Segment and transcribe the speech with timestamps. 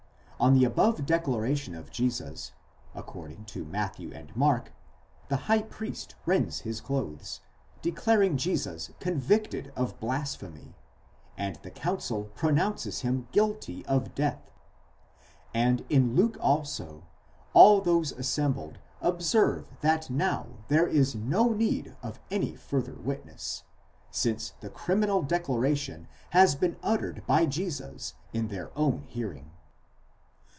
[0.43, 2.51] On the above declaration of Jesus,
[2.95, 4.71] according to Matthew and Mark
[5.29, 7.41] the high priest rends his clothes,
[7.83, 10.73] declaring Jesus convicted of blasphemy,
[11.37, 14.49] and the council pronounces him guilty of death;
[15.53, 17.03] and in Luke also,
[17.53, 23.63] all those assembled observe that now there is no need of any further witness,
[24.09, 29.51] since the criminal declaration has been uttered by Jesus in their own hearing.